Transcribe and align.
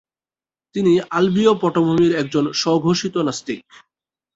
তিনি 0.75 0.93
আলবীয় 1.09 1.53
পটভূমির 1.61 2.11
একজন 2.15 2.45
স্বঘোষিত 2.53 3.15
নাস্তিক। 3.17 3.59